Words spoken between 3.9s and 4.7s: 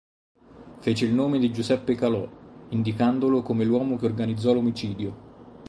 che organizzò